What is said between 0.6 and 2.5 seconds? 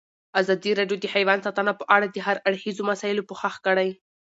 راډیو د حیوان ساتنه په اړه د هر